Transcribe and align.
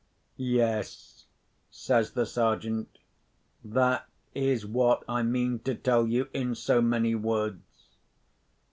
"Yes," 0.37 1.25
says 1.69 2.13
the 2.13 2.25
Sergeant; 2.25 2.97
"that 3.63 4.07
is 4.33 4.65
what 4.65 5.03
I 5.07 5.21
mean 5.21 5.59
to 5.59 5.75
tell 5.75 6.07
you, 6.07 6.27
in 6.33 6.55
so 6.55 6.81
many 6.81 7.13
words. 7.13 7.97